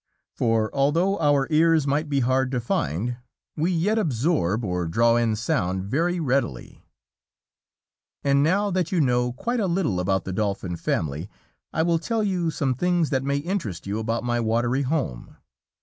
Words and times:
For 0.33 0.73
although 0.73 1.19
our 1.19 1.45
ears 1.51 1.85
might 1.85 2.09
be 2.09 2.21
hard 2.21 2.49
to 2.53 2.59
find, 2.59 3.17
we 3.55 3.71
yet 3.71 3.99
absorb 3.99 4.65
or 4.65 4.87
draw 4.87 5.15
in 5.15 5.35
sound 5.35 5.83
very 5.83 6.19
readily. 6.19 6.83
And 8.23 8.41
now 8.41 8.71
that 8.71 8.91
you 8.91 8.99
know 8.99 9.31
quite 9.31 9.59
a 9.59 9.67
little 9.67 9.99
about 9.99 10.23
the 10.25 10.33
Dolphin 10.33 10.75
family, 10.75 11.29
I 11.71 11.83
will 11.83 11.99
tell 11.99 12.23
you 12.23 12.49
some 12.49 12.73
things 12.73 13.11
that 13.11 13.21
may 13.21 13.37
interest 13.37 13.85
you 13.85 13.99
about 13.99 14.23
my 14.23 14.39
watery 14.39 14.81
home. 14.81 15.37